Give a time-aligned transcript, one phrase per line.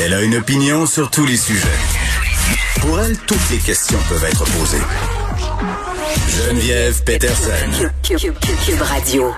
[0.00, 1.66] Elle a une opinion sur tous les sujets.
[2.80, 4.82] Pour elle, toutes les questions peuvent être posées.
[6.28, 7.90] Geneviève Peterson.
[8.02, 8.34] Cube, Cube,
[8.66, 9.32] Cube Radio.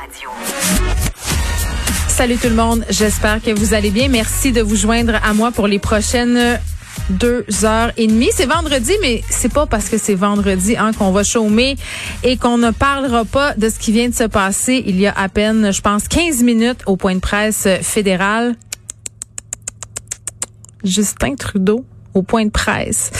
[2.09, 4.09] Salut tout le monde, j'espère que vous allez bien.
[4.09, 6.59] Merci de vous joindre à moi pour les prochaines
[7.11, 8.31] deux heures et demie.
[8.33, 11.77] C'est vendredi, mais c'est pas parce que c'est vendredi hein, qu'on va chômer
[12.23, 15.13] et qu'on ne parlera pas de ce qui vient de se passer il y a
[15.17, 18.55] à peine, je pense, 15 minutes au point de presse fédéral.
[20.85, 23.11] Justin Trudeau au point de presse.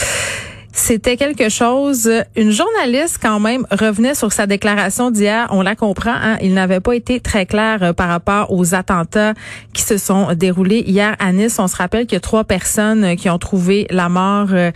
[0.79, 2.09] C'était quelque chose.
[2.35, 5.47] Une journaliste, quand même, revenait sur sa déclaration d'hier.
[5.49, 6.13] On la comprend.
[6.13, 6.37] Hein?
[6.41, 9.33] Il n'avait pas été très clair euh, par rapport aux attentats
[9.73, 11.57] qui se sont déroulés hier à Nice.
[11.57, 14.71] On se rappelle qu'il y a trois personnes euh, qui ont trouvé la mort euh,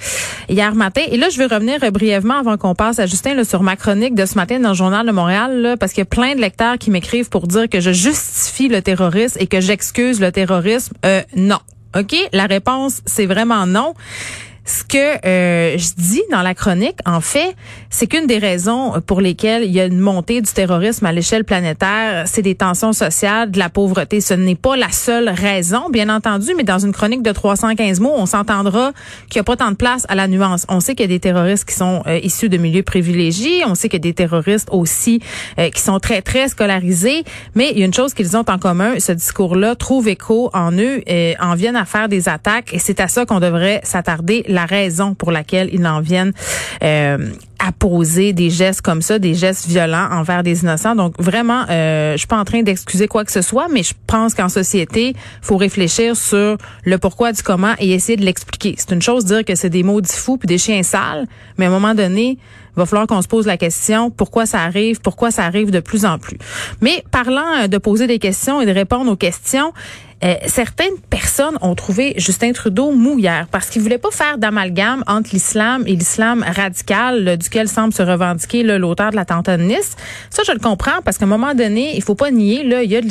[0.50, 1.02] hier matin.
[1.10, 4.16] Et là, je vais revenir brièvement avant qu'on passe à Justin là, sur ma chronique
[4.16, 6.42] de ce matin dans le Journal de Montréal, là, parce qu'il y a plein de
[6.42, 10.96] lecteurs qui m'écrivent pour dire que je justifie le terrorisme et que j'excuse le terrorisme.
[11.06, 11.60] Euh, non.
[11.96, 12.16] OK?
[12.34, 13.94] La réponse, c'est vraiment non.
[14.64, 17.56] Ce que euh, je dis dans la chronique, en fait,
[17.90, 21.44] c'est qu'une des raisons pour lesquelles il y a une montée du terrorisme à l'échelle
[21.44, 24.22] planétaire, c'est des tensions sociales, de la pauvreté.
[24.22, 28.14] Ce n'est pas la seule raison, bien entendu, mais dans une chronique de 315 mots,
[28.16, 28.92] on s'entendra
[29.30, 30.68] qu'il n'y a pas tant de place à la nuance.
[30.70, 33.74] On sait qu'il y a des terroristes qui sont euh, issus de milieux privilégiés, on
[33.74, 35.22] sait qu'il y a des terroristes aussi
[35.58, 37.24] euh, qui sont très, très scolarisés,
[37.56, 40.72] mais il y a une chose qu'ils ont en commun, ce discours-là trouve écho en
[40.74, 44.46] eux, et en viennent à faire des attaques, et c'est à ça qu'on devrait s'attarder
[44.52, 46.34] la raison pour laquelle ils en viennent
[46.84, 47.30] euh,
[47.60, 50.96] à poser des gestes comme ça, des gestes violents envers des innocents.
[50.96, 53.94] Donc vraiment, euh, je suis pas en train d'excuser quoi que ce soit, mais je
[54.08, 58.76] pense qu'en société, faut réfléchir sur le pourquoi du comment et essayer de l'expliquer.
[58.78, 61.66] C'est une chose de dire que c'est des maudits fous puis des chiens sales, mais
[61.66, 62.38] à un moment donné,
[62.76, 65.82] il va falloir qu'on se pose la question pourquoi ça arrive, pourquoi ça arrive de
[65.82, 66.38] plus en plus.
[66.80, 69.74] Mais parlant de poser des questions et de répondre aux questions,
[70.24, 75.04] euh, certaines personnes ont trouvé Justin Trudeau mou hier parce qu'il voulait pas faire d'amalgame
[75.08, 79.96] entre l'islam et l'islam radical là, duquel semble se revendiquer l'auteur de l'attentat de Nice.
[80.30, 82.92] Ça, je le comprends parce qu'à un moment donné, il faut pas nier, là, il
[82.92, 83.08] y a de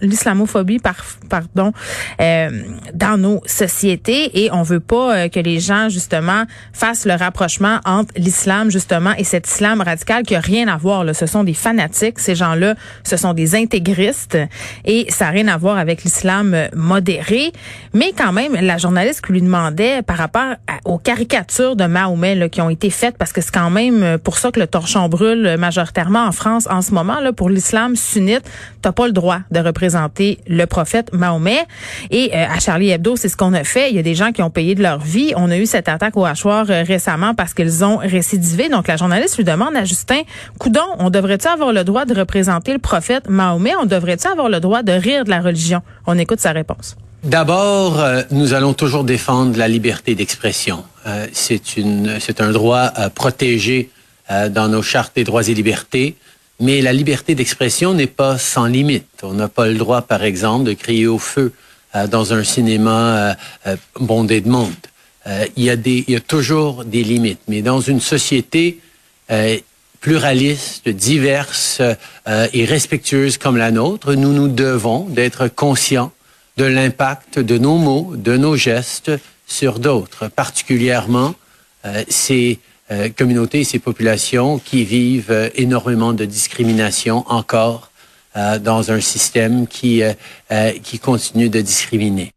[0.00, 0.96] l'islamophobie par,
[1.28, 1.72] pardon,
[2.20, 2.50] euh,
[2.94, 7.80] dans nos sociétés et on veut pas euh, que les gens, justement, fassent le rapprochement
[7.84, 11.04] entre l'islam, justement, et cet islam radical qui a rien à voir.
[11.04, 11.12] Là.
[11.12, 12.18] Ce sont des fanatiques.
[12.18, 12.74] Ces gens-là,
[13.04, 14.38] ce sont des intégristes
[14.84, 17.52] et ça n'a rien à voir avec l'islam modéré,
[17.94, 22.60] mais quand même, la journaliste lui demandait par rapport aux caricatures de Mahomet là, qui
[22.60, 25.56] ont été faites, parce que c'est quand même euh, pour ça que le torchon brûle
[25.58, 28.42] majoritairement en France en ce moment, là, pour l'islam sunnite,
[28.82, 31.64] t'as pas le droit de représenter le prophète Mahomet.
[32.10, 33.90] Et euh, à Charlie Hebdo, c'est ce qu'on a fait.
[33.90, 35.32] Il y a des gens qui ont payé de leur vie.
[35.36, 38.68] On a eu cette attaque au hachoir euh, récemment parce qu'ils ont récidivé.
[38.68, 40.22] Donc la journaliste lui demande à Justin,
[40.58, 43.74] Coudon, on devrait-tu avoir le droit de représenter le prophète Mahomet?
[43.80, 45.82] On devrait-tu avoir le droit de rire de la religion?
[46.06, 46.96] On écoute sa réponse.
[47.24, 50.84] D'abord, euh, nous allons toujours défendre la liberté d'expression.
[51.06, 53.90] Euh, c'est un droit euh, protégé
[54.50, 56.16] dans nos chartes des droits et libertés.
[56.58, 59.06] Mais la liberté d'expression n'est pas sans limite.
[59.22, 61.52] On n'a pas le droit, par exemple, de crier au feu
[62.10, 63.36] dans un cinéma
[64.00, 64.72] bondé de monde.
[65.56, 67.38] il, y il y a toujours des limites.
[67.46, 68.80] Mais dans une société
[70.00, 71.80] pluraliste, diverse
[72.52, 76.12] et respectueuse comme la nôtre, nous nous devons d'être conscients
[76.56, 79.12] de l'impact de nos mots, de nos gestes
[79.46, 81.34] sur d'autres, particulièrement
[81.84, 82.58] euh, ces
[82.90, 87.90] euh, communautés, ces populations qui vivent euh, énormément de discrimination encore
[88.60, 90.02] dans un système qui,
[90.82, 92.32] qui continue de discriminer.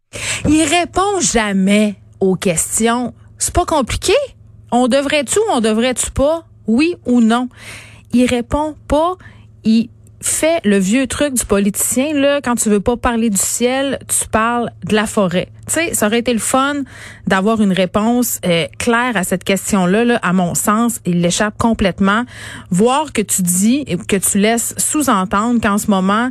[0.48, 3.12] Il répond jamais aux questions.
[3.36, 4.14] C'est pas compliqué.
[4.72, 6.46] On devrait-tu on devrait-tu pas?
[6.70, 7.48] Oui ou non?
[8.12, 9.16] Il répond pas.
[9.64, 9.88] Il
[10.20, 14.28] fais le vieux truc du politicien là quand tu veux pas parler du ciel, tu
[14.28, 15.48] parles de la forêt.
[15.66, 16.82] Tu sais, ça aurait été le fun
[17.26, 22.24] d'avoir une réponse euh, claire à cette question-là là, à mon sens, il l'échappe complètement.
[22.70, 26.30] Voir que tu dis et que tu laisses sous-entendre qu'en ce moment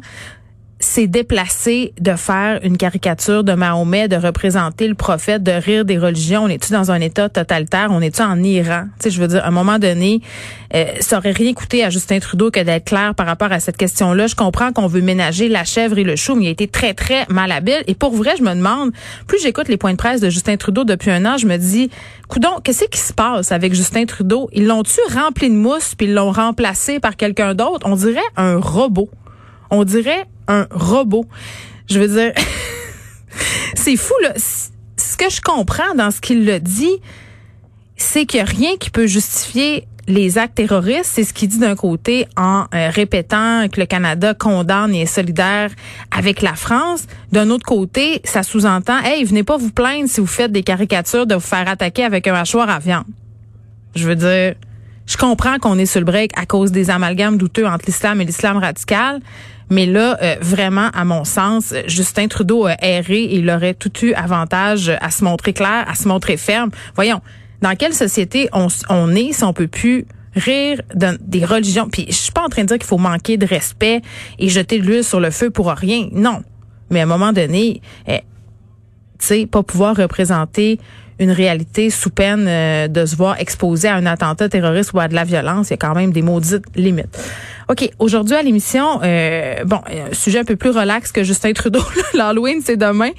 [0.90, 6.00] c'est déplacé de faire une caricature de Mahomet, de représenter le prophète, de rire des
[6.00, 6.46] religions.
[6.46, 7.90] On est-tu dans un État totalitaire?
[7.92, 8.86] On est-tu en Iran?
[9.00, 10.22] Tu sais, je veux dire, à un moment donné,
[10.74, 13.78] euh, ça aurait rien coûté à Justin Trudeau que d'être clair par rapport à cette
[13.78, 14.26] question-là.
[14.26, 16.96] Je comprends qu'on veut ménager la chèvre et le chou, mais il a été très,
[16.96, 17.84] très malhabile.
[17.86, 18.92] Et pour vrai, je me demande,
[19.28, 21.92] plus j'écoute les points de presse de Justin Trudeau depuis un an, je me dis,
[22.30, 24.50] coudon, qu'est-ce qui se passe avec Justin Trudeau?
[24.54, 27.88] Ils l'ont-tu rempli de mousse puis ils l'ont remplacé par quelqu'un d'autre?
[27.88, 29.08] On dirait un robot.
[29.70, 31.26] On dirait un robot.
[31.90, 32.34] Je veux dire,
[33.76, 34.34] c'est fou, là.
[34.36, 36.98] Ce que je comprends dans ce qu'il le dit,
[37.98, 41.60] c'est qu'il n'y a rien qui peut justifier les actes terroristes, c'est ce qu'il dit
[41.60, 45.70] d'un côté en euh, répétant que le Canada condamne et est solidaire
[46.10, 47.06] avec la France.
[47.32, 51.28] D'un autre côté, ça sous-entend, hey, venez pas vous plaindre si vous faites des caricatures
[51.28, 53.06] de vous faire attaquer avec un mâchoire à viande.
[53.96, 54.56] Je veux dire,
[55.06, 58.26] je comprends qu'on est sur le break à cause des amalgames douteux entre l'islam et
[58.26, 59.20] l'islam radical,
[59.70, 63.92] mais là, euh, vraiment, à mon sens, Justin Trudeau a erré et il aurait tout
[64.04, 66.72] eu avantage à se montrer clair, à se montrer ferme.
[66.96, 67.22] Voyons,
[67.62, 70.06] dans quelle société on, est si on peut plus
[70.36, 71.88] rire de, des religions?
[71.90, 74.02] Puis je suis pas en train de dire qu'il faut manquer de respect
[74.40, 76.08] et jeter de l'huile sur le feu pour rien.
[76.12, 76.42] Non.
[76.90, 78.22] Mais à un moment donné, eh,
[79.20, 80.80] tu sais, pas pouvoir représenter
[81.20, 85.10] une réalité sous peine euh, de se voir exposé à un attentat terroriste ou à
[85.10, 87.20] de la violence, il y a quand même des maudites limites.
[87.72, 91.84] OK, aujourd'hui à l'émission, euh, bon, un sujet un peu plus relax que Justin Trudeau.
[92.16, 93.12] L'Halloween, c'est demain.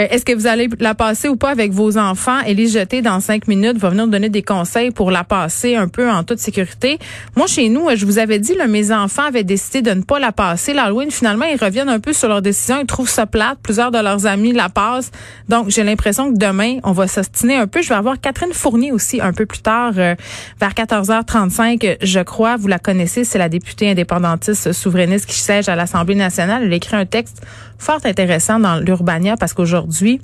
[0.00, 2.40] Euh, est-ce que vous allez la passer ou pas avec vos enfants?
[2.46, 5.86] Elise Jeté, dans cinq minutes, va venir nous donner des conseils pour la passer un
[5.86, 6.98] peu en toute sécurité.
[7.36, 10.18] Moi, chez nous, je vous avais dit, là, mes enfants avaient décidé de ne pas
[10.18, 10.72] la passer.
[10.72, 12.80] L'Halloween, finalement, ils reviennent un peu sur leur décision.
[12.80, 13.58] Ils trouvent ça plate.
[13.62, 15.10] Plusieurs de leurs amis la passent.
[15.50, 17.82] Donc, j'ai l'impression que demain, on va s'ostiner un peu.
[17.82, 20.14] Je vais avoir Catherine Fournier aussi un peu plus tard, euh,
[20.58, 22.56] vers 14h35, je crois.
[22.56, 26.64] Vous la connaissez, c'est la députée indépendantiste souverainiste qui siège à l'Assemblée nationale.
[26.64, 27.42] Elle écrit un texte
[27.78, 30.20] fort intéressant dans l'Urbania parce qu'aujourd'hui,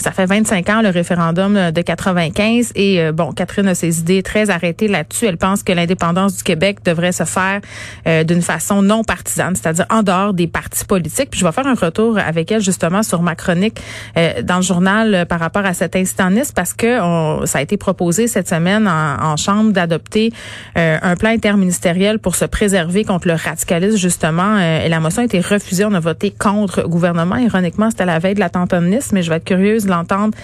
[0.00, 4.22] ça fait 25 ans le référendum de 95 et euh, bon, Catherine a ses idées
[4.22, 5.26] très arrêtées là-dessus.
[5.26, 7.60] Elle pense que l'indépendance du Québec devrait se faire
[8.06, 11.30] euh, d'une façon non partisane, c'est-à-dire en dehors des partis politiques.
[11.30, 13.80] Puis je vais faire un retour avec elle justement sur ma chronique
[14.16, 16.98] euh, dans le journal par rapport à cet incidentiste parce que
[17.44, 20.32] ça a été proposé cette semaine en, en chambre d'adopter
[20.74, 24.58] un plan interministériel pour se préserver contre le radicalisme justement.
[24.58, 25.84] et la motion a été refusée.
[25.84, 27.36] On a voté contre le gouvernement.
[27.36, 30.36] Ironiquement, c'était la veille de la tamponiste, mais je vais être curieuse l'entendre